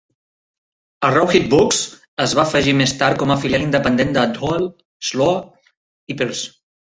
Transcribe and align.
Arrowhead 1.09 1.43
Books 1.51 1.81
es 2.25 2.33
va 2.39 2.45
afegir 2.45 2.73
més 2.79 2.95
tard 3.03 3.21
com 3.23 3.33
a 3.35 3.39
filial 3.43 3.67
independent 3.67 4.15
de 4.17 4.23
Duell, 4.39 4.67
Sloan 5.11 6.15
i 6.15 6.19
Pearce. 6.23 6.51